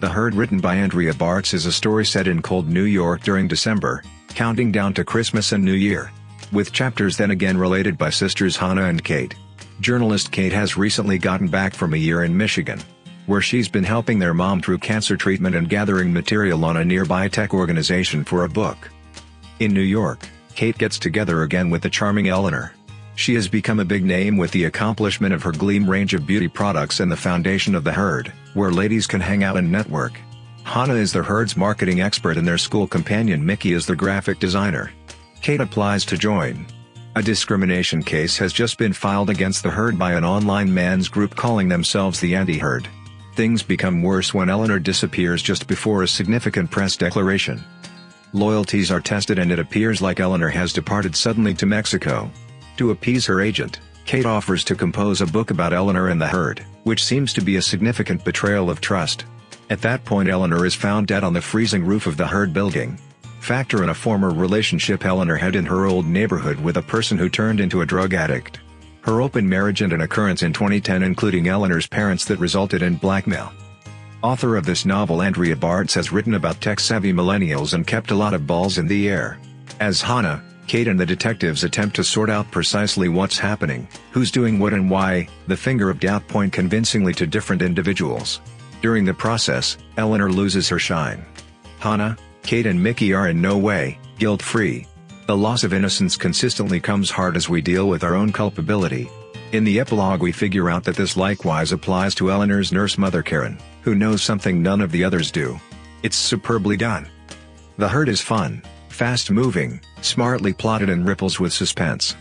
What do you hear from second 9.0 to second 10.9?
Kate. Journalist Kate has